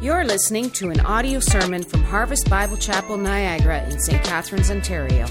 [0.00, 4.22] You're listening to an audio sermon from Harvest Bible Chapel Niagara in St.
[4.22, 5.26] Catharines, Ontario.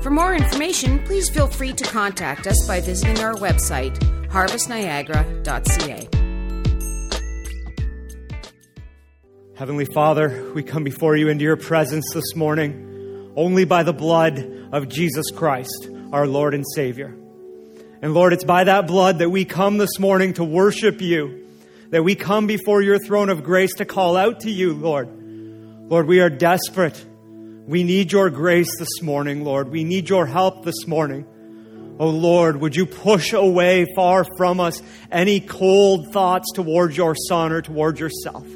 [0.00, 3.96] For more information, please feel free to contact us by visiting our website,
[4.30, 6.08] harvestniagara.ca.
[9.54, 14.44] Heavenly Father, we come before you into your presence this morning only by the blood
[14.72, 17.16] of Jesus Christ, our Lord and Savior.
[18.02, 21.41] And Lord, it's by that blood that we come this morning to worship you,
[21.92, 25.08] that we come before your throne of grace to call out to you, Lord.
[25.90, 27.04] Lord, we are desperate.
[27.66, 29.68] We need your grace this morning, Lord.
[29.68, 31.26] We need your help this morning.
[32.00, 37.52] Oh Lord, would you push away far from us any cold thoughts towards your Son
[37.52, 38.46] or towards yourself?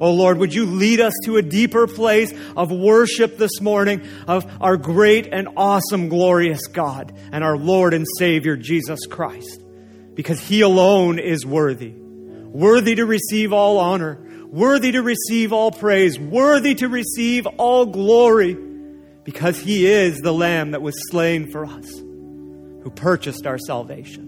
[0.00, 4.44] Oh Lord, would you lead us to a deeper place of worship this morning of
[4.60, 9.62] our great and awesome, glorious God and our Lord and Savior, Jesus Christ?
[10.14, 11.94] Because He alone is worthy.
[12.56, 18.54] Worthy to receive all honor, worthy to receive all praise, worthy to receive all glory,
[19.24, 24.22] because He is the Lamb that was slain for us, who purchased our salvation.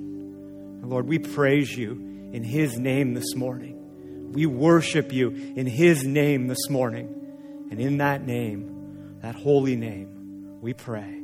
[0.83, 1.92] And Lord, we praise you
[2.34, 4.33] in His name this morning.
[4.34, 7.06] We worship you in His name this morning.
[7.70, 11.22] And in that name, that holy name, we pray.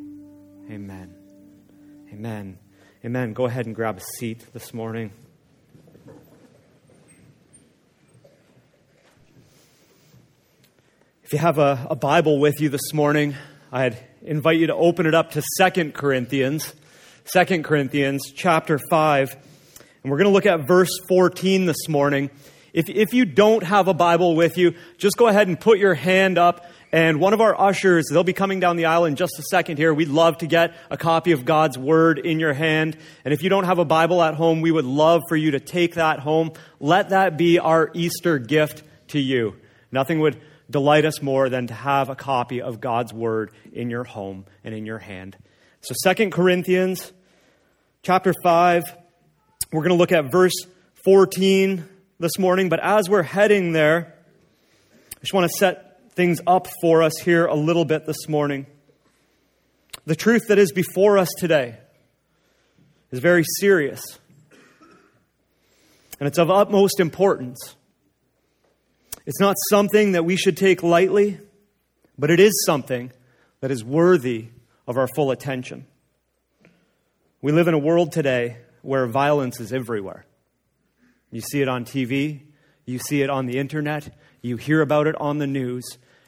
[0.71, 1.15] Amen.
[2.11, 2.56] Amen.
[3.05, 3.34] Amen.
[3.34, 5.11] Go ahead and grab a seat this morning.
[11.35, 13.35] You have a, a, Bible with you this morning,
[13.73, 16.73] I'd invite you to open it up to Second Corinthians,
[17.25, 19.37] Second Corinthians chapter 5.
[20.05, 22.31] And we're going to look at verse 14 this morning.
[22.73, 25.95] If, if you don't have a Bible with you, just go ahead and put your
[25.95, 26.67] hand up.
[26.93, 29.79] And one of our ushers, they'll be coming down the aisle in just a second
[29.79, 29.93] here.
[29.93, 32.97] We'd love to get a copy of God's Word in your hand.
[33.25, 35.59] And if you don't have a Bible at home, we would love for you to
[35.59, 36.53] take that home.
[36.79, 39.57] Let that be our Easter gift to you.
[39.91, 44.05] Nothing would delight us more than to have a copy of God's Word in your
[44.05, 45.37] home and in your hand.
[45.81, 47.12] So, Second Corinthians
[48.03, 48.83] chapter 5,
[49.72, 50.55] we're going to look at verse
[51.05, 51.84] 14
[52.19, 54.15] this morning, but as we're heading there,
[55.16, 58.67] I just want to set things up for us here a little bit this morning.
[60.06, 61.78] The truth that is before us today
[63.11, 64.19] is very serious,
[66.21, 67.77] and it's of utmost importance.
[69.27, 71.39] It's not something that we should take lightly,
[72.19, 73.11] but it is something
[73.61, 74.49] that is worthy
[74.87, 75.87] of our full attention.
[77.41, 80.27] We live in a world today where violence is everywhere.
[81.31, 82.43] You see it on TV,
[82.85, 85.85] you see it on the internet, you hear about it on the news.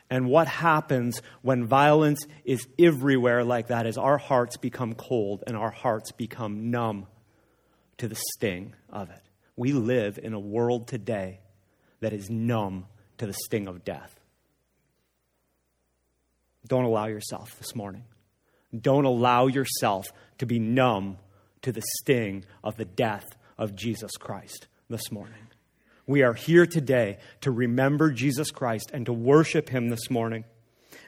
[0.08, 5.56] And what happens when violence is everywhere like that is our hearts become cold and
[5.56, 7.08] our hearts become numb
[7.98, 9.22] to the sting of it.
[9.56, 11.40] We live in a world today
[12.00, 12.86] that is numb
[13.18, 14.20] to the sting of death.
[16.66, 18.04] Don't allow yourself this morning.
[18.78, 20.06] Don't allow yourself
[20.38, 21.18] to be numb
[21.62, 23.24] to the sting of the death
[23.56, 25.48] of Jesus Christ this morning.
[26.06, 30.44] We are here today to remember Jesus Christ and to worship Him this morning.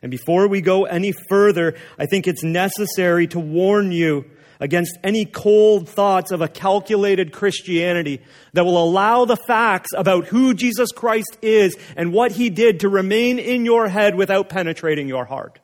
[0.03, 4.25] And before we go any further, I think it's necessary to warn you
[4.61, 8.21] against any cold thoughts of a calculated Christianity
[8.53, 12.89] that will allow the facts about who Jesus Christ is and what He did to
[12.89, 15.61] remain in your head without penetrating your heart.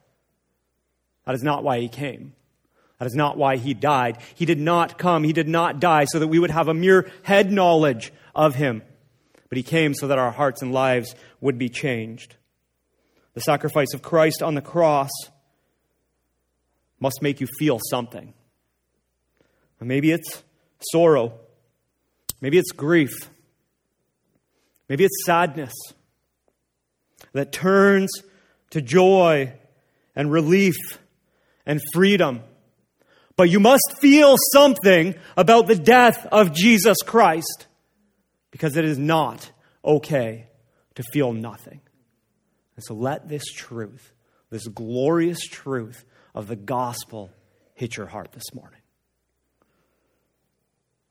[1.26, 2.34] That is not why He came.
[2.98, 4.18] That is not why he died.
[4.34, 7.10] He did not come, he did not die so that we would have a mere
[7.22, 8.82] head knowledge of him.
[9.48, 12.36] But he came so that our hearts and lives would be changed.
[13.34, 15.10] The sacrifice of Christ on the cross
[17.00, 18.32] must make you feel something.
[19.84, 20.42] Maybe it's
[20.92, 21.38] sorrow.
[22.40, 23.12] Maybe it's grief.
[24.88, 25.72] Maybe it's sadness
[27.32, 28.10] that turns
[28.70, 29.52] to joy
[30.14, 30.76] and relief
[31.66, 32.42] and freedom
[33.36, 37.66] but you must feel something about the death of Jesus Christ
[38.50, 39.50] because it is not
[39.84, 40.46] okay
[40.94, 41.80] to feel nothing.
[42.76, 44.12] And so let this truth,
[44.50, 46.04] this glorious truth
[46.34, 47.30] of the gospel,
[47.74, 48.80] hit your heart this morning.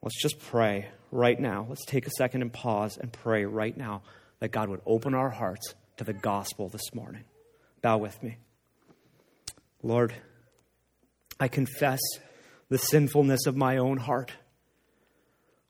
[0.04, 1.66] Let's just pray right now.
[1.70, 4.04] Let's take a second and pause and pray right now
[4.40, 7.24] that God would open our hearts to the gospel this morning.
[7.82, 8.38] Bow with me.
[9.82, 10.14] Lord,
[11.40, 12.02] I confess
[12.68, 14.34] the sinfulness of my own heart,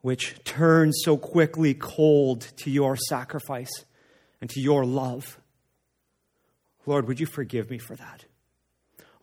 [0.02, 3.86] which turns so quickly cold to your sacrifice
[4.42, 5.40] and to your love.
[6.88, 8.26] Lord, would you forgive me for that?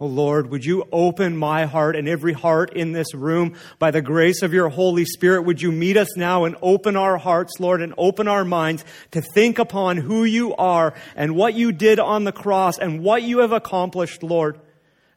[0.02, 4.00] Oh Lord, would you open my heart and every heart in this room by the
[4.00, 5.42] grace of your Holy Spirit?
[5.42, 9.20] Would you meet us now and open our hearts, Lord, and open our minds to
[9.20, 13.40] think upon who you are and what you did on the cross and what you
[13.40, 14.58] have accomplished, Lord.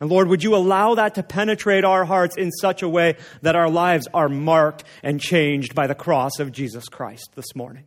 [0.02, 3.56] And Lord, would you allow that to penetrate our hearts in such a way that
[3.56, 7.86] our lives are marked and changed by the cross of Jesus Christ this morning?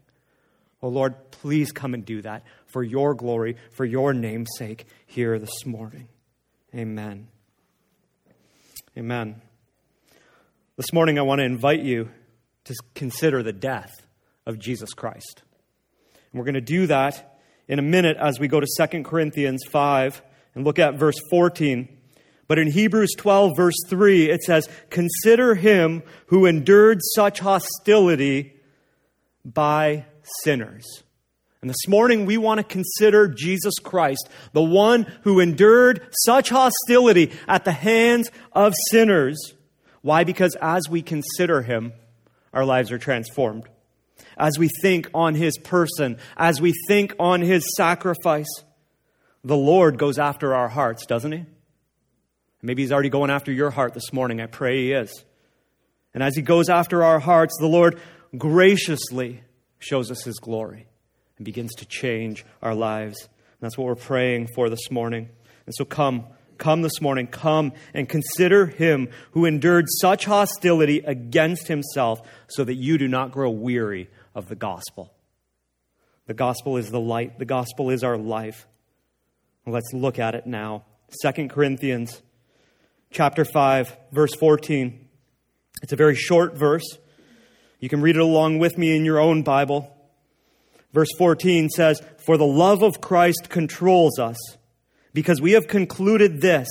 [0.80, 5.38] Oh Lord, please come and do that for your glory, for your name's sake here
[5.38, 6.08] this morning.
[6.76, 7.28] Amen.
[8.98, 9.40] Amen.
[10.76, 12.10] This morning, I want to invite you
[12.64, 14.06] to consider the death
[14.44, 15.40] of Jesus Christ.
[16.30, 19.62] And we're going to do that in a minute as we go to 2 Corinthians
[19.70, 20.20] 5
[20.54, 21.88] and look at verse 14.
[22.46, 28.54] But in Hebrews 12, verse 3, it says, Consider him who endured such hostility
[29.46, 30.04] by
[30.44, 30.84] sinners.
[31.62, 37.32] And this morning we want to consider Jesus Christ, the one who endured such hostility
[37.48, 39.54] at the hands of sinners.
[40.02, 40.24] Why?
[40.24, 41.92] Because as we consider him,
[42.52, 43.64] our lives are transformed.
[44.38, 48.46] As we think on his person, as we think on his sacrifice,
[49.42, 51.46] the Lord goes after our hearts, doesn't he?
[52.60, 54.40] Maybe he's already going after your heart this morning.
[54.40, 55.24] I pray he is.
[56.12, 58.00] And as he goes after our hearts, the Lord
[58.36, 59.42] graciously
[59.78, 60.86] shows us his glory
[61.36, 63.22] and begins to change our lives.
[63.22, 65.28] And that's what we're praying for this morning.
[65.66, 66.26] And so come,
[66.58, 72.74] come this morning, come and consider him who endured such hostility against himself so that
[72.74, 75.12] you do not grow weary of the gospel.
[76.26, 78.66] The gospel is the light, the gospel is our life.
[79.66, 80.84] Let's look at it now.
[81.22, 82.22] 2 Corinthians
[83.10, 85.08] chapter 5 verse 14.
[85.82, 86.98] It's a very short verse.
[87.80, 89.95] You can read it along with me in your own Bible.
[90.92, 94.36] Verse 14 says, For the love of Christ controls us,
[95.12, 96.68] because we have concluded this,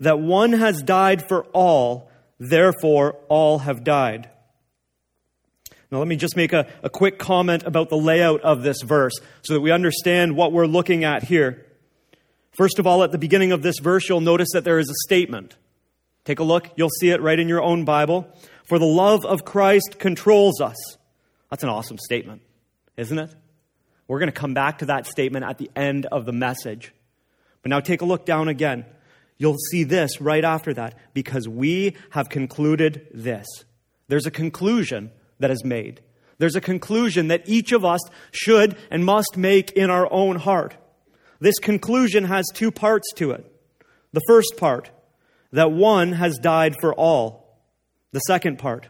[0.00, 4.30] that one has died for all, therefore all have died.
[5.90, 9.12] Now, let me just make a, a quick comment about the layout of this verse
[9.42, 11.66] so that we understand what we're looking at here.
[12.52, 14.94] First of all, at the beginning of this verse, you'll notice that there is a
[15.04, 15.56] statement.
[16.24, 18.26] Take a look, you'll see it right in your own Bible.
[18.64, 20.76] For the love of Christ controls us.
[21.50, 22.42] That's an awesome statement
[22.96, 23.34] isn't it?
[24.06, 26.92] We're going to come back to that statement at the end of the message.
[27.62, 28.84] But now take a look down again.
[29.38, 33.46] You'll see this right after that because we have concluded this.
[34.08, 36.02] There's a conclusion that is made.
[36.38, 38.00] There's a conclusion that each of us
[38.32, 40.76] should and must make in our own heart.
[41.40, 43.50] This conclusion has two parts to it.
[44.12, 44.90] The first part,
[45.52, 47.60] that one has died for all.
[48.12, 48.88] The second part,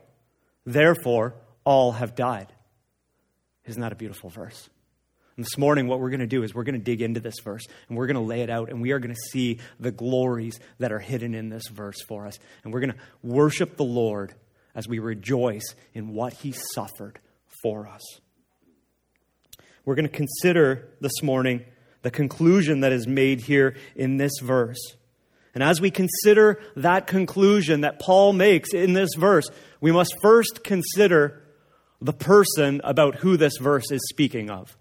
[0.65, 1.35] therefore,
[1.65, 2.54] all have died.
[3.67, 4.69] Isn't that a beautiful verse?
[5.37, 7.35] And this morning, what we're going to do is we're going to dig into this
[7.43, 9.91] verse and we're going to lay it out and we are going to see the
[9.91, 12.39] glories that are hidden in this verse for us.
[12.63, 14.35] And we're going to worship the Lord
[14.75, 17.19] as we rejoice in what he suffered
[17.63, 18.03] for us.
[19.85, 21.65] We're going to consider this morning
[22.03, 24.79] the conclusion that is made here in this verse.
[25.53, 29.49] And as we consider that conclusion that Paul makes in this verse,
[29.81, 31.43] we must first consider
[32.05, 34.77] the person about who this verse is speaking of.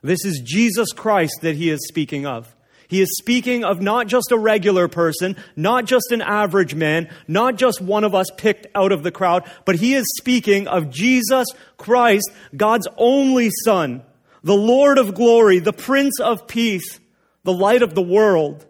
[0.00, 2.56] This is Jesus Christ that he is speaking of.
[2.88, 7.56] He is speaking of not just a regular person, not just an average man, not
[7.56, 11.46] just one of us picked out of the crowd, but he is speaking of Jesus
[11.76, 14.02] Christ, God's only Son,
[14.42, 16.98] the Lord of glory, the Prince of peace,
[17.44, 18.64] the light of the world.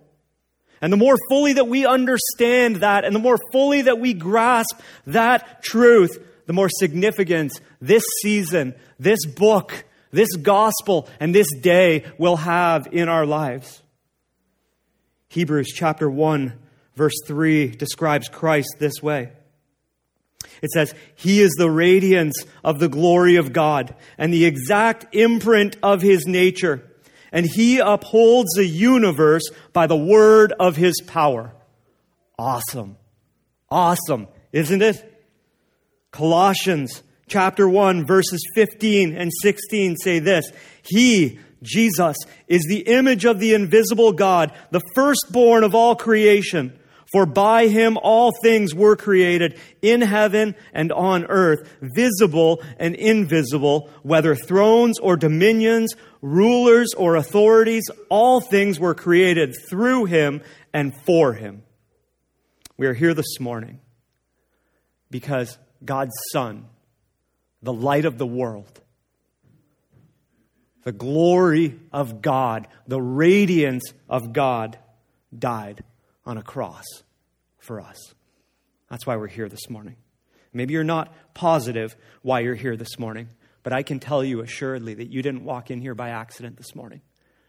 [0.81, 4.81] And the more fully that we understand that, and the more fully that we grasp
[5.07, 12.37] that truth, the more significance this season, this book, this gospel, and this day will
[12.37, 13.83] have in our lives.
[15.29, 16.55] Hebrews chapter 1,
[16.97, 19.31] verse 3 describes Christ this way.
[20.63, 25.77] It says, He is the radiance of the glory of God and the exact imprint
[25.83, 26.83] of His nature,
[27.31, 31.53] and He upholds the universe by the word of His power.
[32.39, 32.97] Awesome.
[33.69, 35.08] Awesome, isn't it?
[36.11, 40.51] Colossians chapter 1 verses 15 and 16 say this.
[40.83, 46.79] He, Jesus, is the image of the invisible God, the firstborn of all creation.
[47.13, 53.89] For by him all things were created in heaven and on earth, visible and invisible,
[54.03, 60.43] whether thrones or dominions, rulers or authorities, all things were created through him
[60.75, 61.63] and for him.
[62.77, 63.81] We are here this morning
[65.11, 66.67] because God's Son,
[67.63, 68.81] the light of the world,
[70.85, 74.79] the glory of God, the radiance of God,
[75.37, 75.85] died
[76.25, 76.85] on a cross
[77.59, 78.15] for us.
[78.89, 79.97] That's why we're here this morning.
[80.53, 83.29] Maybe you're not positive why you're here this morning,
[83.63, 86.75] but I can tell you assuredly that you didn't walk in here by accident this
[86.75, 87.03] morning.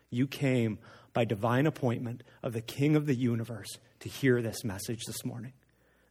[0.10, 0.80] You came
[1.14, 3.70] by divine appointment of the King of the universe
[4.02, 5.54] to hear this message this morning.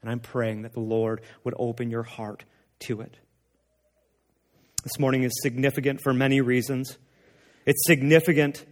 [0.03, 2.45] And I'm praying that the Lord would open your heart
[2.81, 3.17] to it.
[4.85, 6.99] This morning is significant for many reasons.
[7.67, 8.65] It's significant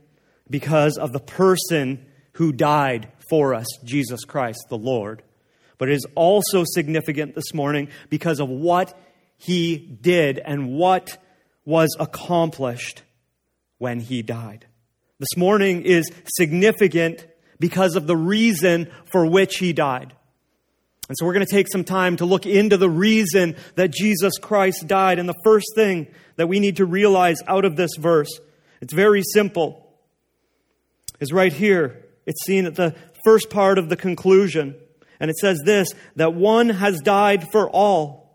[0.49, 5.23] because of the person who died for us, Jesus Christ, the Lord.
[5.79, 8.99] But it is also significant this morning because of what
[9.37, 11.19] he did and what
[11.65, 13.03] was accomplished
[13.79, 14.67] when he died.
[15.19, 17.27] This morning is significant
[17.59, 20.15] because of the reason for which he died.
[21.09, 24.39] And so we're going to take some time to look into the reason that Jesus
[24.39, 25.19] Christ died.
[25.19, 28.41] And the first thing that we need to realize out of this verse,
[28.81, 29.89] it's very simple,
[31.21, 32.05] is right here.
[32.27, 32.95] It's seen at the
[33.25, 34.75] first part of the conclusion.
[35.21, 38.27] And it says this that one has died for all.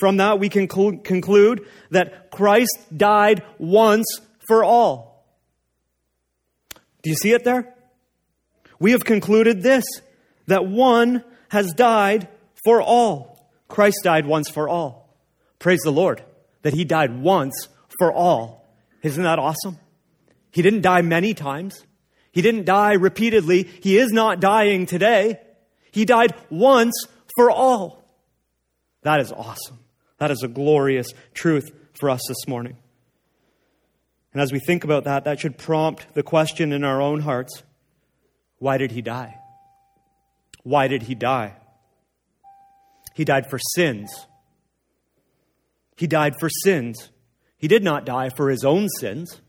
[0.00, 4.06] From that, we can conclude that Christ died once
[4.48, 5.24] for all.
[7.02, 7.74] Do you see it there?
[8.80, 9.84] We have concluded this
[10.46, 12.28] that one has died
[12.64, 13.50] for all.
[13.68, 15.16] Christ died once for all.
[15.58, 16.22] Praise the Lord
[16.62, 18.68] that he died once for all.
[19.02, 19.78] Isn't that awesome?
[20.50, 21.84] He didn't die many times.
[22.32, 23.64] He didn't die repeatedly.
[23.64, 25.40] He is not dying today.
[25.90, 26.94] He died once
[27.36, 28.04] for all.
[29.02, 29.78] That is awesome.
[30.18, 32.76] That is a glorious truth for us this morning.
[34.32, 37.62] And as we think about that, that should prompt the question in our own hearts
[38.58, 39.37] why did he die?
[40.68, 41.54] Why did he die?
[43.14, 44.10] He died for sins.
[45.96, 47.10] He died for sins.
[47.56, 49.40] He did not die for his own sins.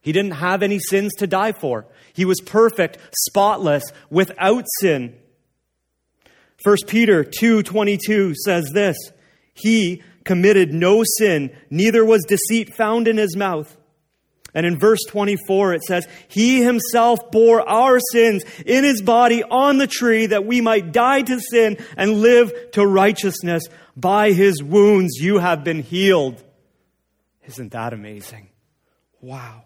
[0.00, 1.88] He didn't have any sins to die for.
[2.12, 5.16] He was perfect, spotless, without sin.
[6.62, 8.96] 1 Peter 2:22 says this,
[9.52, 13.76] he committed no sin, neither was deceit found in his mouth.
[14.54, 19.78] And in verse 24, it says, He himself bore our sins in his body on
[19.78, 23.64] the tree that we might die to sin and live to righteousness.
[23.96, 26.42] By his wounds you have been healed.
[27.46, 28.48] Isn't that amazing?
[29.20, 29.64] Wow.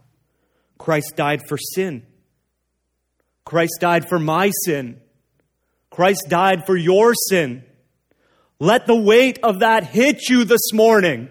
[0.78, 2.04] Christ died for sin.
[3.44, 5.00] Christ died for my sin.
[5.90, 7.64] Christ died for your sin.
[8.58, 11.28] Let the weight of that hit you this morning.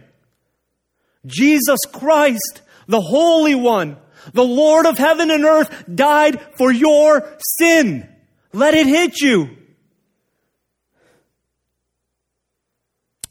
[1.26, 3.98] Jesus Christ the Holy One,
[4.34, 8.10] the Lord of heaven and earth, died for your sin.
[8.52, 9.58] Let it hit you.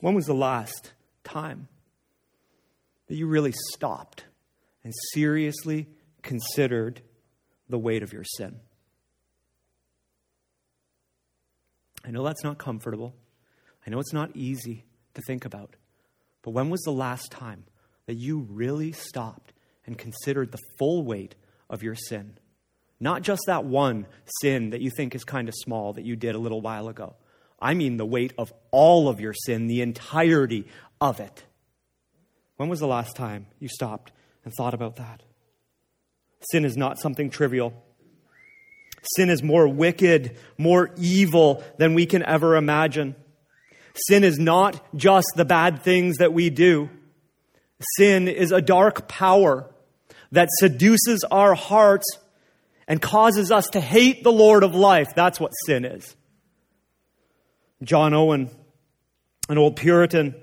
[0.01, 0.93] When was the last
[1.23, 1.69] time
[3.07, 4.25] that you really stopped
[4.83, 5.87] and seriously
[6.23, 7.01] considered
[7.69, 8.59] the weight of your sin?
[12.05, 13.15] I know that's not comfortable.
[13.87, 15.77] I know it's not easy to think about.
[16.43, 17.65] But when was the last time
[18.07, 19.53] that you really stopped
[19.87, 21.35] and considered the full weight
[21.69, 22.39] of your sin.
[23.01, 24.07] Not just that one
[24.41, 27.17] sin that you think is kind of small that you did a little while ago.
[27.61, 30.67] I mean the weight of all of your sin, the entirety
[31.01, 31.45] of it.
[32.57, 34.13] When was the last time you stopped
[34.45, 35.23] and thought about that?
[36.51, 37.73] Sin is not something trivial.
[39.17, 43.17] Sin is more wicked, more evil than we can ever imagine.
[44.07, 46.89] Sin is not just the bad things that we do.
[47.97, 49.69] Sin is a dark power
[50.31, 52.07] that seduces our hearts
[52.89, 55.09] and causes us to hate the Lord of life.
[55.15, 56.17] That's what sin is.
[57.83, 58.51] John Owen,
[59.49, 60.35] an old Puritan,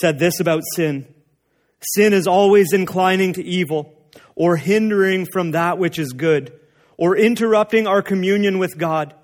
[0.00, 1.06] said this about sin
[1.92, 3.92] Sin is always inclining to evil,
[4.34, 6.52] or hindering from that which is good,
[6.96, 9.14] or interrupting our communion with God.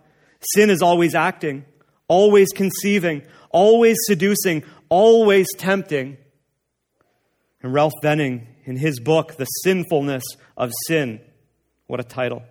[0.54, 1.64] Sin is always acting,
[2.08, 6.18] always conceiving, always seducing, always tempting.
[7.62, 10.22] And Ralph Venning, in his book, The Sinfulness
[10.56, 11.20] of Sin,
[11.86, 12.42] what a title,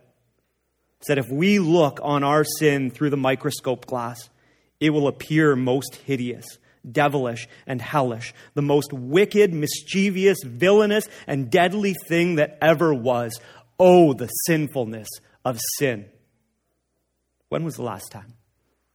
[1.01, 4.29] said if we look on our sin through the microscope glass,
[4.79, 6.45] it will appear most hideous,
[6.89, 13.39] devilish, and hellish, the most wicked, mischievous, villainous, and deadly thing that ever was.
[13.79, 15.07] Oh, the sinfulness
[15.43, 16.05] of sin.
[17.47, 18.33] When was the last time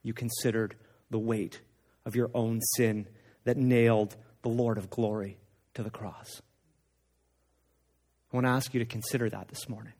[0.01, 0.75] you considered
[1.09, 1.59] the weight
[2.05, 3.07] of your own sin
[3.43, 5.37] that nailed the Lord of glory
[5.75, 6.41] to the cross.
[8.31, 9.93] I want to ask you to consider that this morning.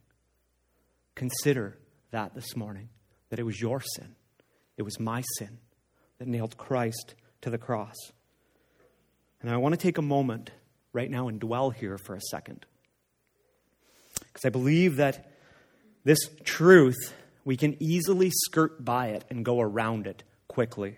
[1.13, 1.77] Consider
[2.11, 2.89] that this morning
[3.29, 4.15] that it was your sin,
[4.77, 5.59] it was my sin
[6.17, 7.95] that nailed Christ to the cross.
[9.41, 10.51] And I want to take a moment
[10.91, 12.65] right now and dwell here for a second.
[14.19, 15.31] Because I believe that
[16.03, 17.13] this truth
[17.43, 20.97] we can easily skirt by it and go around it quickly.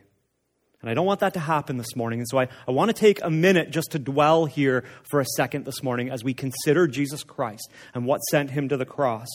[0.82, 2.20] And I don't want that to happen this morning.
[2.20, 5.26] And so I, I want to take a minute just to dwell here for a
[5.36, 9.28] second this morning as we consider Jesus Christ and what sent him to the cross.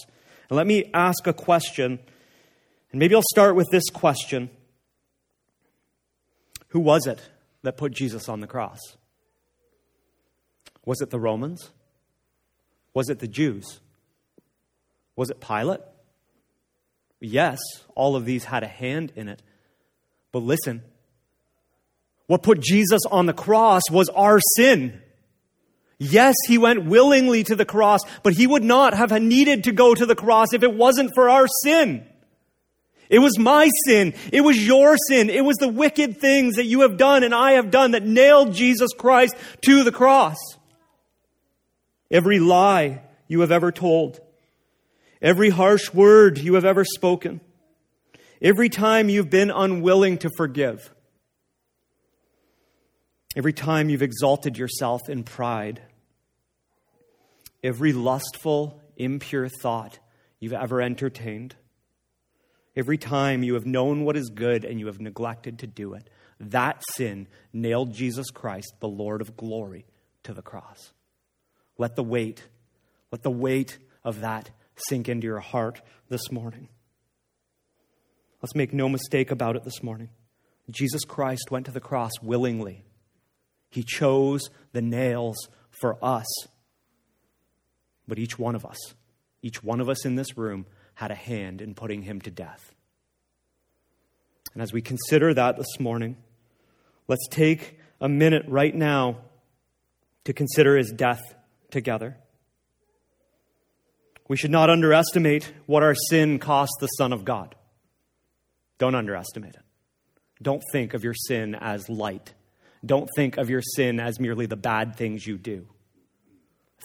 [0.49, 1.99] And let me ask a question.
[2.93, 4.51] And maybe I'll start with this question
[6.69, 7.21] Who was it
[7.63, 8.81] that put Jesus on the cross?
[10.85, 11.71] Was it the Romans?
[12.95, 13.81] Was it the Jews?
[15.17, 15.81] Was it Pilate?
[17.21, 17.61] Yes,
[17.95, 19.43] all of these had a hand in it.
[20.33, 20.83] But listen,
[22.27, 25.01] what put Jesus on the cross was our sin.
[25.99, 29.95] Yes, he went willingly to the cross, but he would not have needed to go
[29.95, 32.07] to the cross if it wasn't for our sin.
[33.09, 34.15] It was my sin.
[34.33, 35.29] It was your sin.
[35.29, 38.55] It was the wicked things that you have done and I have done that nailed
[38.55, 39.37] Jesus Christ
[39.67, 40.39] to the cross.
[42.11, 44.21] Every lie you have ever told,
[45.21, 47.41] every harsh word you have ever spoken,
[48.41, 50.92] every time you've been unwilling to forgive,
[53.37, 55.81] every time you've exalted yourself in pride,
[57.63, 59.99] every lustful, impure thought
[60.39, 61.57] you've ever entertained,
[62.77, 66.09] every time you have known what is good and you have neglected to do it,
[66.41, 69.87] that sin nailed Jesus Christ, the Lord of glory,
[70.25, 70.93] to the cross.
[71.79, 72.49] Let the weight,
[73.11, 74.51] let the weight of that
[74.89, 76.69] sink into your heart this morning.
[78.43, 80.09] Let's make no mistake about it this morning.
[80.71, 82.85] Jesus Christ went to the cross willingly.
[83.73, 86.27] He chose the nails for us.
[88.07, 88.77] But each one of us,
[89.41, 92.75] each one of us in this room, had a hand in putting him to death.
[94.53, 96.19] And as we consider that this morning,
[97.09, 99.23] let's take a minute right now
[100.25, 101.23] to consider his death
[101.71, 102.19] together.
[104.29, 107.55] We should not underestimate what our sin cost the Son of God.
[108.77, 109.63] Don't underestimate it.
[110.43, 112.35] Don't think of your sin as light.
[112.85, 115.67] Don't think of your sin as merely the bad things you do.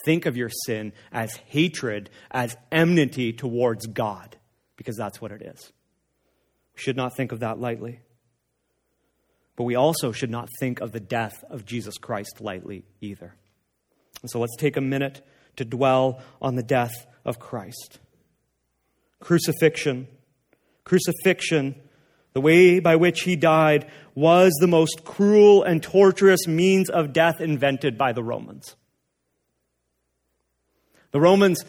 [0.04, 4.36] Think of your sin as hatred, as enmity towards God,
[4.76, 5.72] because that's what it is.
[6.76, 8.00] We should not think of that lightly.
[9.56, 13.34] But we also should not think of the death of Jesus Christ lightly either.
[14.22, 15.20] And so let's take a minute
[15.56, 17.98] to dwell on the death of Christ.
[19.18, 20.06] Crucifixion.
[20.84, 21.74] Crucifixion,
[22.32, 27.40] the way by which he died, was the most cruel and torturous means of death
[27.40, 28.76] invented by the Romans.
[31.10, 31.64] The Romans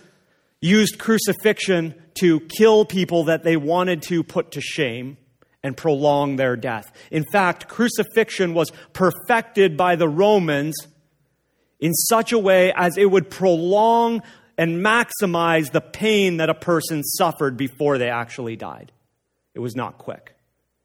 [0.62, 5.18] used crucifixion to kill people that they wanted to put to shame
[5.64, 6.92] and prolong their death.
[7.12, 10.76] In fact, crucifixion was perfected by the Romans
[11.80, 14.22] in such a way as it would prolong
[14.58, 18.92] and maximize the pain that a person suffered before they actually died.
[19.54, 20.36] It was not quick,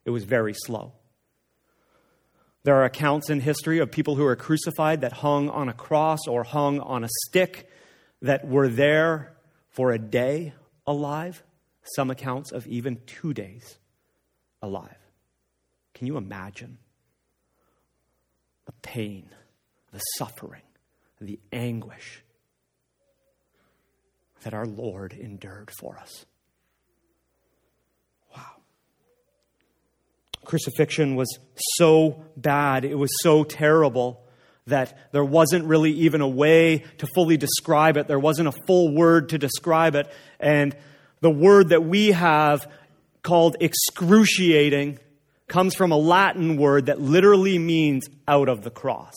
[0.04, 0.92] it was very slow.
[2.62, 6.20] There are accounts in history of people who were crucified that hung on a cross
[6.26, 7.68] or hung on a stick
[8.22, 9.36] that were there
[9.68, 10.54] for a day
[10.86, 11.42] alive,
[11.94, 13.78] some accounts of even two days
[14.62, 14.96] alive.
[15.92, 16.78] Can you imagine
[18.64, 19.28] the pain,
[19.92, 20.62] the suffering?
[21.24, 22.22] the anguish
[24.42, 26.26] that our Lord endured for us.
[30.44, 31.38] Crucifixion was
[31.76, 34.24] so bad, it was so terrible
[34.66, 38.08] that there wasn't really even a way to fully describe it.
[38.08, 40.10] There wasn't a full word to describe it.
[40.40, 40.74] And
[41.20, 42.70] the word that we have
[43.22, 44.98] called excruciating
[45.48, 49.14] comes from a Latin word that literally means out of the cross.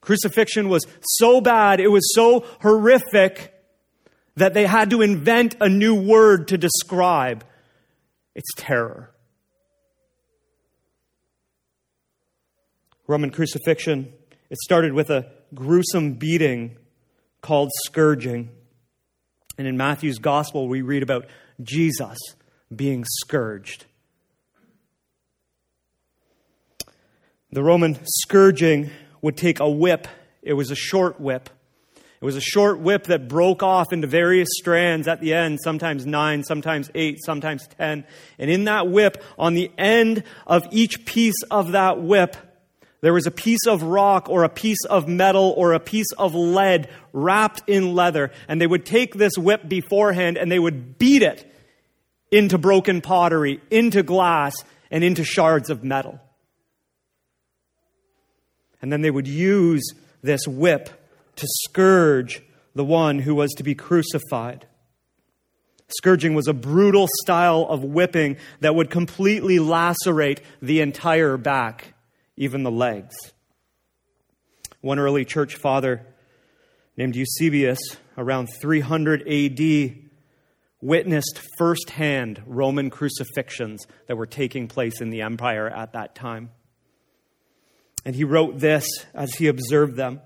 [0.00, 3.54] Crucifixion was so bad, it was so horrific
[4.36, 7.44] that they had to invent a new word to describe
[8.34, 9.10] its terror.
[13.10, 14.12] Roman crucifixion,
[14.50, 16.76] it started with a gruesome beating
[17.42, 18.50] called scourging.
[19.58, 21.26] And in Matthew's gospel, we read about
[21.60, 22.16] Jesus
[22.74, 23.86] being scourged.
[27.50, 28.90] The Roman scourging
[29.22, 30.06] would take a whip.
[30.40, 31.50] It was a short whip.
[32.20, 36.06] It was a short whip that broke off into various strands at the end, sometimes
[36.06, 38.04] nine, sometimes eight, sometimes ten.
[38.38, 42.36] And in that whip, on the end of each piece of that whip,
[43.00, 46.34] there was a piece of rock or a piece of metal or a piece of
[46.34, 48.30] lead wrapped in leather.
[48.46, 51.50] And they would take this whip beforehand and they would beat it
[52.30, 54.54] into broken pottery, into glass,
[54.90, 56.20] and into shards of metal.
[58.82, 59.82] And then they would use
[60.22, 60.90] this whip
[61.36, 62.42] to scourge
[62.74, 64.66] the one who was to be crucified.
[65.88, 71.94] Scourging was a brutal style of whipping that would completely lacerate the entire back,
[72.40, 73.14] even the legs.
[74.80, 76.06] One early church father
[76.96, 77.78] named Eusebius,
[78.16, 79.94] around 300 AD,
[80.80, 86.50] witnessed firsthand Roman crucifixions that were taking place in the empire at that time.
[88.06, 90.22] And he wrote this as he observed them.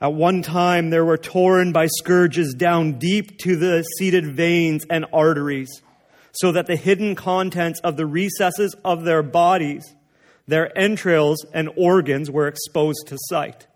[0.00, 5.04] At one time, there were torn by scourges down deep to the seated veins and
[5.12, 5.82] arteries,
[6.32, 9.94] so that the hidden contents of the recesses of their bodies,
[10.46, 13.66] their entrails and organs were exposed to sight.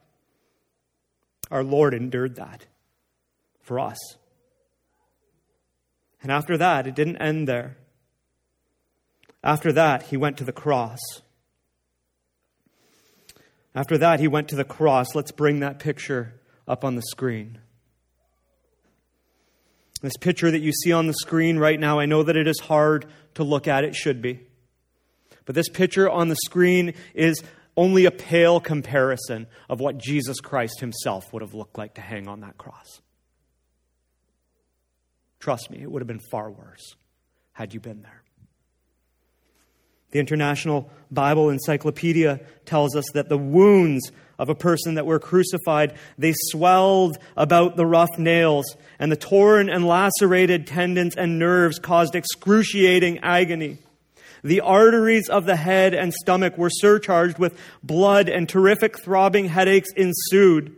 [1.50, 2.66] Our Lord endured that
[3.62, 3.98] for us.
[6.22, 7.76] And after that, it didn't end there.
[9.42, 10.98] After that, he went to the cross.
[13.74, 15.14] After that, he went to the cross.
[15.14, 16.34] Let's bring that picture
[16.68, 17.58] up on the screen.
[20.02, 22.60] This picture that you see on the screen right now, I know that it is
[22.60, 24.46] hard to look at, it should be.
[25.50, 27.42] But this picture on the screen is
[27.76, 32.28] only a pale comparison of what Jesus Christ himself would have looked like to hang
[32.28, 33.00] on that cross.
[35.40, 36.94] Trust me, it would have been far worse
[37.50, 38.22] had you been there.
[40.12, 45.98] The International Bible Encyclopedia tells us that the wounds of a person that were crucified,
[46.16, 52.14] they swelled about the rough nails, and the torn and lacerated tendons and nerves caused
[52.14, 53.78] excruciating agony.
[54.42, 59.90] The arteries of the head and stomach were surcharged with blood, and terrific throbbing headaches
[59.96, 60.76] ensued.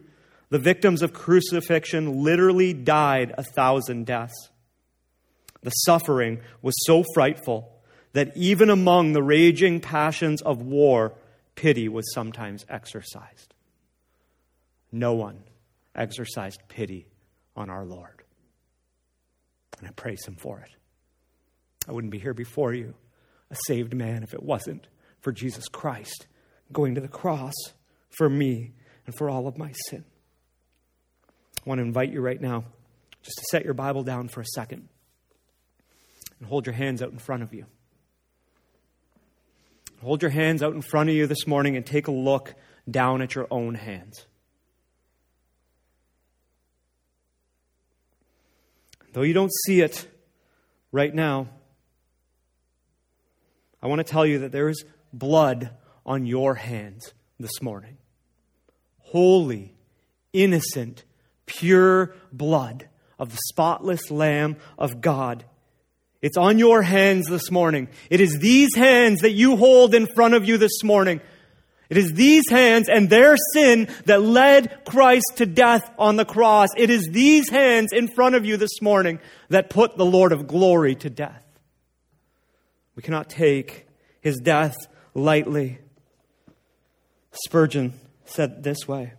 [0.51, 4.51] The victims of crucifixion literally died a thousand deaths.
[5.63, 7.73] The suffering was so frightful
[8.13, 11.15] that even among the raging passions of war,
[11.55, 13.55] pity was sometimes exercised.
[14.91, 15.43] No one
[15.95, 17.07] exercised pity
[17.57, 18.23] on our Lord.
[19.79, 20.71] And I praise Him for it.
[21.89, 22.95] I wouldn't be here before you,
[23.53, 24.89] a saved man, if it wasn't
[25.21, 26.27] for Jesus Christ
[26.73, 27.53] going to the cross
[28.11, 28.73] for me
[29.07, 30.05] and for all of my sin.
[31.29, 32.65] I want to invite you right now
[33.23, 34.89] just to set your Bible down for a second
[36.41, 37.67] and hold your hands out in front of you.
[40.01, 42.55] Hold your hands out in front of you this morning and take a look
[42.91, 44.27] down at your own hands.
[49.13, 50.09] Though you don't see it
[50.91, 51.49] right now,
[53.83, 55.71] I want to tell you that there is blood
[56.07, 57.99] on your hands this morning.
[58.99, 59.75] Holy,
[60.33, 61.05] innocent,
[61.47, 65.45] pure blood of the spotless Lamb of God
[66.23, 67.89] it's on your hands this morning.
[68.09, 71.21] It is these hands that you hold in front of you this morning.
[71.91, 76.69] It is these hands and their sin that led Christ to death on the cross.
[76.77, 79.19] It is these hands in front of you this morning
[79.49, 81.45] that put the Lord of glory to death.
[82.95, 83.87] We cannot take
[84.21, 84.77] his death
[85.15, 85.79] lightly.
[87.33, 89.15] Spurgeon said this way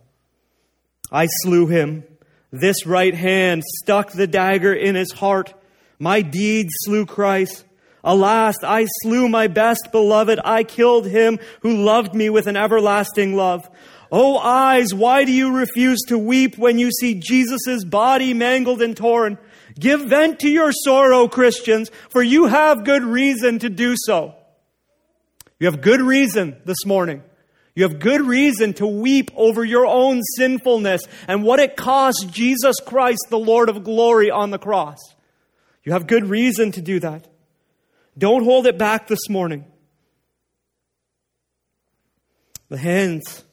[1.10, 2.04] I slew him.
[2.50, 5.54] This right hand stuck the dagger in his heart.
[5.98, 7.64] My deeds slew Christ.
[8.04, 10.38] Alas, I slew my best beloved.
[10.44, 13.68] I killed him who loved me with an everlasting love.
[14.12, 18.96] Oh eyes, why do you refuse to weep when you see Jesus' body mangled and
[18.96, 19.38] torn?
[19.78, 24.34] Give vent to your sorrow, Christians, for you have good reason to do so.
[25.58, 27.22] You have good reason this morning.
[27.74, 32.76] You have good reason to weep over your own sinfulness and what it cost Jesus
[32.84, 34.98] Christ, the Lord of glory, on the cross.
[35.82, 37.26] You have good reason to do that.
[38.16, 39.64] Don't hold it back this morning.
[42.68, 43.44] The hands,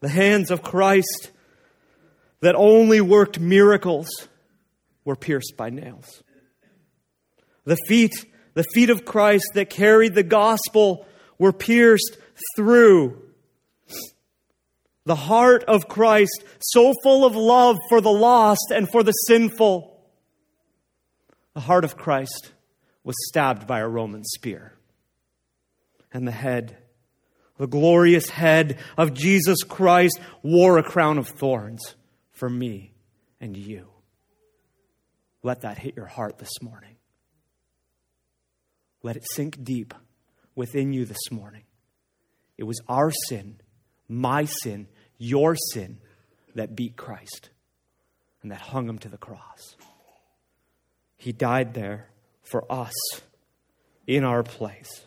[0.00, 1.30] the hands of Christ
[2.40, 4.08] that only worked miracles
[5.04, 6.22] were pierced by nails.
[7.64, 8.12] The feet,
[8.54, 11.06] the feet of Christ that carried the gospel
[11.38, 12.16] were pierced
[12.56, 13.20] through.
[15.04, 19.92] The heart of Christ, so full of love for the lost and for the sinful,
[21.54, 22.52] the heart of Christ
[23.04, 24.74] was stabbed by a Roman spear.
[26.12, 26.76] And the head,
[27.58, 31.96] the glorious head of Jesus Christ, wore a crown of thorns
[32.30, 32.92] for me
[33.40, 33.91] and you.
[35.42, 36.96] Let that hit your heart this morning.
[39.02, 39.94] Let it sink deep
[40.54, 41.64] within you this morning.
[42.56, 43.60] It was our sin,
[44.08, 44.86] my sin,
[45.18, 45.98] your sin
[46.54, 47.50] that beat Christ
[48.42, 49.76] and that hung him to the cross.
[51.16, 52.08] He died there
[52.42, 52.92] for us
[54.06, 55.06] in our place.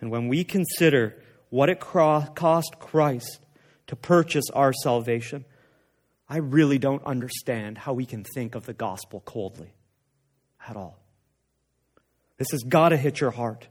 [0.00, 3.40] And when we consider what it cost Christ
[3.86, 5.44] to purchase our salvation,
[6.30, 9.74] I really don't understand how we can think of the gospel coldly.
[10.68, 10.96] at all.
[12.38, 13.66] This has got to hit your heart.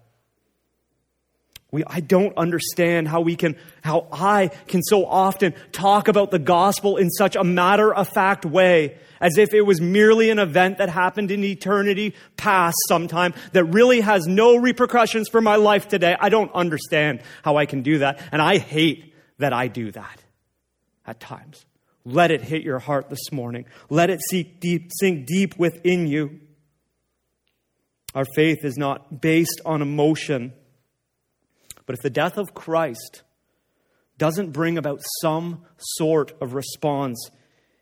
[1.71, 6.39] We, I don't understand how we can, how I can so often talk about the
[6.39, 10.79] gospel in such a matter of fact way, as if it was merely an event
[10.79, 16.15] that happened in eternity past sometime that really has no repercussions for my life today.
[16.19, 18.19] I don't understand how I can do that.
[18.31, 20.23] And I hate that I do that
[21.05, 21.65] at times.
[22.11, 23.65] Let it hit your heart this morning.
[23.89, 26.39] Let it sink deep, sink deep within you.
[28.15, 30.53] Our faith is not based on emotion
[31.89, 33.23] but if the death of Christ
[34.19, 37.31] doesn't bring about some sort of response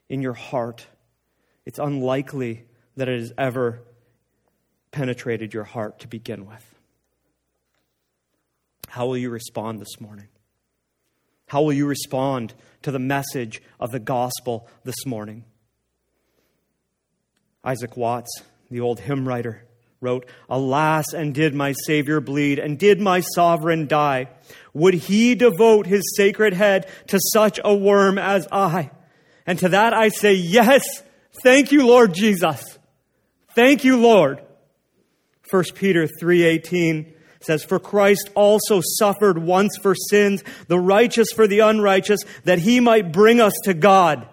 [0.08, 0.88] in your heart,
[1.66, 3.84] it's unlikely that it has ever
[4.92, 6.80] penetrated your heart to begin with.
[8.88, 10.30] How will you respond this morning?
[11.48, 15.46] How will you respond to the message of the gospel this morning?
[17.64, 19.64] Isaac Watts, the old hymn writer,
[20.00, 24.28] wrote, Alas, and did my Savior bleed, and did my sovereign die?
[24.74, 28.92] Would he devote his sacred head to such a worm as I?
[29.46, 30.84] And to that I say, Yes,
[31.44, 32.78] thank you, Lord Jesus.
[33.56, 34.42] Thank you, Lord.
[35.50, 41.60] 1 Peter 3:18 says for Christ also suffered once for sins the righteous for the
[41.60, 44.28] unrighteous that he might bring us to God.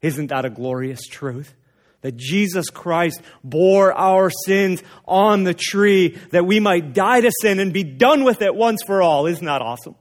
[0.00, 1.54] Isn't that a glorious truth?
[2.02, 7.58] that Jesus Christ bore our sins on the tree that we might die to sin
[7.58, 9.26] and be done with it once for all.
[9.26, 9.94] Isn't that awesome?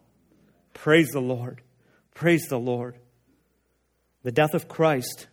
[0.73, 1.61] Praise the Lord.
[2.13, 2.95] Praise the Lord.
[4.23, 5.27] The death of Christ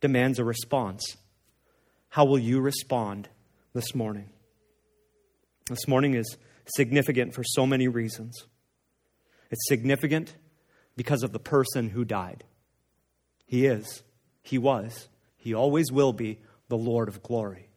[0.00, 1.16] demands a response.
[2.08, 3.28] How will you respond
[3.74, 4.30] this morning?
[5.68, 8.46] This morning is significant for so many reasons.
[9.50, 10.36] It's significant
[10.96, 12.44] because of the person who died.
[13.46, 14.02] He is,
[14.42, 17.68] he was, he always will be the Lord of glory.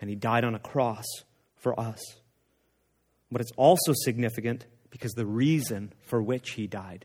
[0.00, 1.04] And He died on a cross
[1.56, 2.00] for us.
[3.30, 7.04] But it's also significant because the reason for which He died.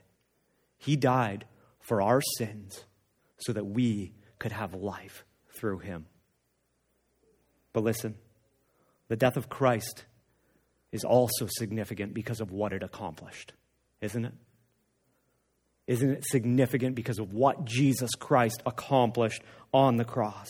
[0.77, 1.45] He died
[1.81, 2.85] for our sins
[3.37, 5.25] so that we could have life
[5.59, 6.05] through Him.
[7.73, 8.15] But listen,
[9.09, 10.05] the death of Christ
[10.91, 13.53] is also significant because of what it accomplished,
[14.01, 14.33] isn't it?
[15.87, 19.43] Isn't it significant because of what Jesus Christ accomplished
[19.73, 20.47] on the cross?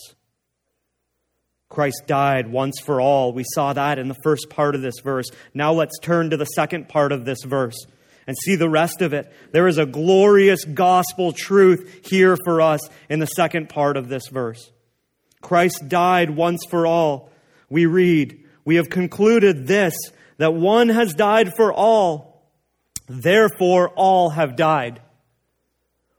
[1.68, 3.32] Christ died once for all.
[3.32, 5.26] We saw that in the first part of this verse.
[5.52, 7.76] Now let's turn to the second part of this verse
[8.26, 9.32] and see the rest of it.
[9.52, 14.28] There is a glorious gospel truth here for us in the second part of this
[14.28, 14.70] verse.
[15.42, 17.30] Christ died once for all.
[17.68, 19.94] We read, We have concluded this,
[20.38, 22.50] that one has died for all.
[23.08, 25.00] Therefore, all have died.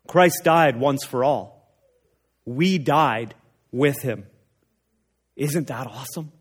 [0.08, 1.69] Christ died once for all.
[2.45, 3.36] We died
[3.71, 4.25] with him.
[5.36, 6.32] Isn't that awesome?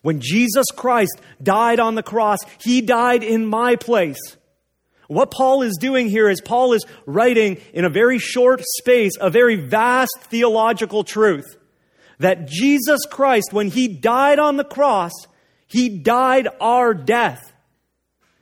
[0.00, 4.18] When Jesus Christ died on the cross, he died in my place.
[5.06, 9.30] What Paul is doing here is Paul is writing in a very short space a
[9.30, 11.56] very vast theological truth
[12.18, 15.12] that Jesus Christ, when he died on the cross,
[15.72, 17.50] he died our death.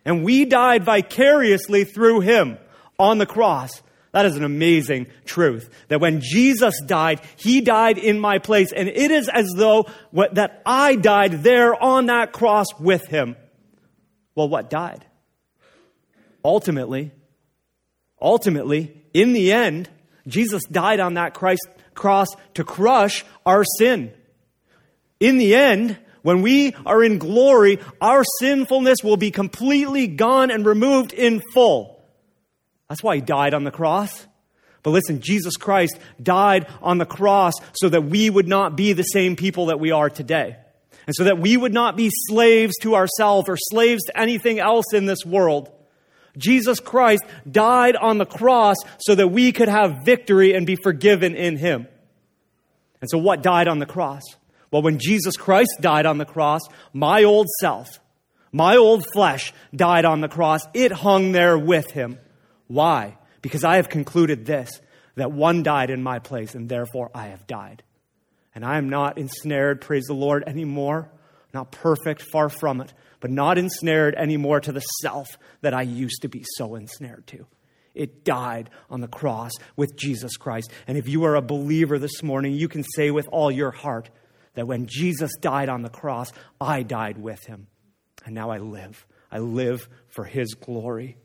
[0.04, 2.58] And we died vicariously through him
[2.98, 3.70] on the cross.
[4.10, 5.70] That is an amazing truth.
[5.86, 8.72] That when Jesus died, He died in my place.
[8.72, 13.36] And it is as though what, that I died there on that cross with Him.
[14.34, 15.06] Well, what died?
[16.44, 17.12] Ultimately,
[18.20, 19.88] ultimately, in the end,
[20.26, 24.12] Jesus died on that Christ cross to crush our sin.
[25.20, 30.66] In the end, when we are in glory, our sinfulness will be completely gone and
[30.66, 32.02] removed in full.
[32.88, 34.26] That's why he died on the cross.
[34.82, 39.02] But listen, Jesus Christ died on the cross so that we would not be the
[39.02, 40.56] same people that we are today.
[41.06, 44.86] And so that we would not be slaves to ourselves or slaves to anything else
[44.94, 45.70] in this world.
[46.38, 51.34] Jesus Christ died on the cross so that we could have victory and be forgiven
[51.34, 51.88] in Him.
[53.00, 54.22] And so, what died on the cross?
[54.70, 56.60] Well, when Jesus Christ died on the cross,
[56.92, 57.98] my old self,
[58.52, 60.62] my old flesh died on the cross.
[60.74, 62.18] It hung there with Him.
[62.66, 63.16] Why?
[63.42, 64.70] Because I have concluded this
[65.16, 67.82] that one died in my place, and therefore I have died.
[68.54, 71.10] And I am not ensnared, praise the Lord, anymore.
[71.52, 76.22] Not perfect, far from it, but not ensnared anymore to the self that I used
[76.22, 77.46] to be so ensnared to.
[77.92, 80.70] It died on the cross with Jesus Christ.
[80.86, 84.10] And if you are a believer this morning, you can say with all your heart
[84.54, 87.68] that when Jesus died on the cross, I died with him.
[88.24, 89.06] And now I live.
[89.30, 91.16] I live for his glory.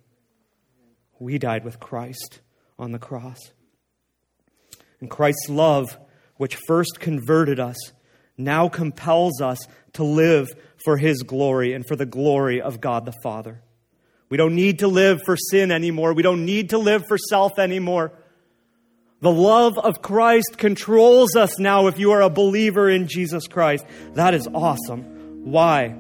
[1.20, 2.42] We died with Christ
[2.78, 3.40] on the cross.
[5.00, 5.98] And Christ's love,
[6.38, 7.78] which first converted us,
[8.38, 9.60] now compels us
[9.94, 10.50] to live
[10.84, 13.62] for His glory and for the glory of God the Father.
[14.30, 16.14] We don't need to live for sin anymore.
[16.14, 18.12] We don't need to live for self anymore.
[19.26, 23.84] The love of Christ controls us now if you are a believer in Jesus Christ.
[24.14, 25.02] That is awesome.
[25.46, 25.96] Why?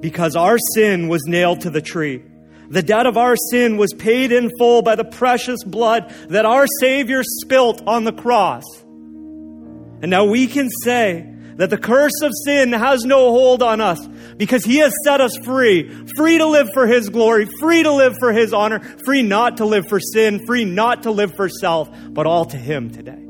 [0.00, 2.24] Because our sin was nailed to the tree.
[2.68, 6.66] The debt of our sin was paid in full by the precious blood that our
[6.80, 8.64] Savior spilt on the cross.
[8.82, 14.06] And now we can say that the curse of sin has no hold on us
[14.36, 18.14] because He has set us free, free to live for His glory, free to live
[18.18, 21.88] for His honor, free not to live for sin, free not to live for self,
[22.10, 23.22] but all to Him today.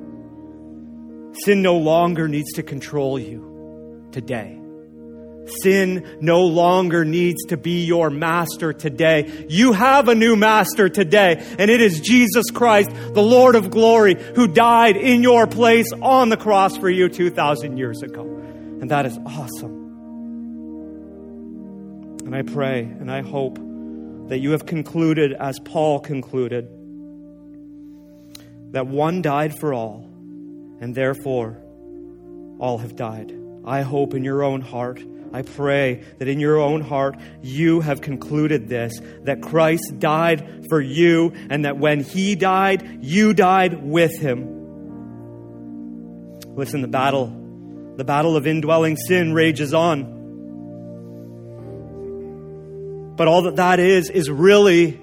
[1.44, 4.60] Sin no longer needs to control you today.
[5.62, 9.46] Sin no longer needs to be your master today.
[9.48, 14.14] You have a new master today, and it is Jesus Christ, the Lord of glory,
[14.34, 18.22] who died in your place on the cross for you 2,000 years ago.
[18.22, 19.86] And that is awesome.
[22.24, 23.58] And I pray and I hope
[24.28, 26.68] that you have concluded, as Paul concluded,
[28.72, 30.10] that one died for all,
[30.80, 31.56] and therefore
[32.58, 33.32] all have died.
[33.64, 35.00] I hope in your own heart
[35.32, 40.80] I pray that in your own heart you have concluded this that Christ died for
[40.80, 44.56] you, and that when he died, you died with him.
[46.56, 47.26] Listen, the battle,
[47.96, 50.14] the battle of indwelling sin rages on.
[53.16, 55.00] But all that that is, is really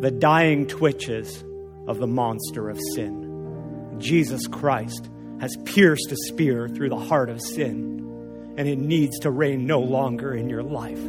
[0.00, 1.44] the dying twitches
[1.86, 3.98] of the monster of sin.
[3.98, 5.08] Jesus Christ
[5.40, 8.01] has pierced a spear through the heart of sin
[8.56, 11.00] and it needs to reign no longer in your life.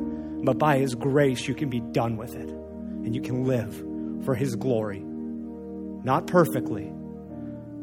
[0.44, 3.76] But by His grace, you can be done with it and you can live
[4.26, 5.02] for His glory.
[6.04, 6.92] Not perfectly,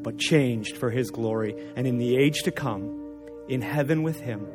[0.03, 1.55] but changed for His glory.
[1.77, 2.97] And in the age to come,
[3.49, 4.47] in heaven with Him,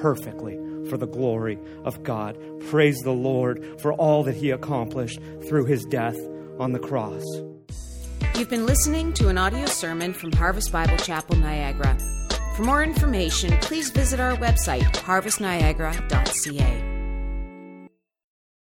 [0.00, 2.38] perfectly for the glory of God.
[2.68, 6.18] Praise the Lord for all that He accomplished through His death
[6.58, 7.24] on the cross.
[8.36, 11.98] You've been listening to an audio sermon from Harvest Bible Chapel, Niagara.
[12.58, 16.87] For more information, please visit our website, harvestniagara.ca.